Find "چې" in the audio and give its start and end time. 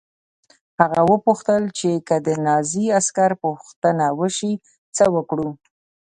1.77-1.89